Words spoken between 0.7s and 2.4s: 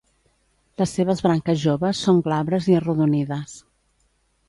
Les seves branques joves són